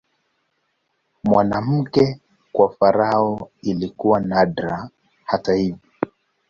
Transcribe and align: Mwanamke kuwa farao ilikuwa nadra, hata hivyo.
Mwanamke 1.23 2.21
kuwa 2.51 2.69
farao 2.79 3.49
ilikuwa 3.61 4.19
nadra, 4.19 4.89
hata 5.25 5.53
hivyo. 5.53 5.79